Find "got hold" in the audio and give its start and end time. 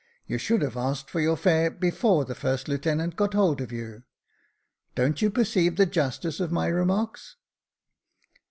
3.15-3.61